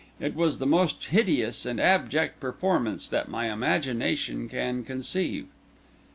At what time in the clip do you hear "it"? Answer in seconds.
0.19-0.33